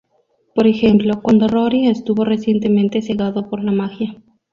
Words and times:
Por 0.55 0.65
ejemplo, 0.65 1.21
cuando 1.21 1.47
Rory 1.47 1.85
estuvo 1.87 2.25
recientemente 2.25 3.03
cegado 3.03 3.47
por 3.51 3.63
la 3.63 3.71
magia. 3.71 4.19